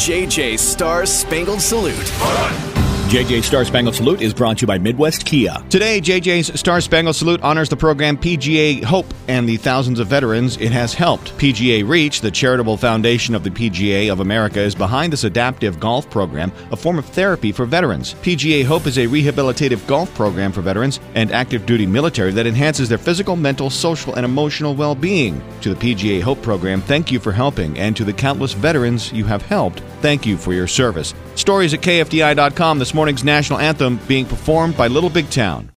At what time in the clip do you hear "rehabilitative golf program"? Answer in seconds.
19.08-20.52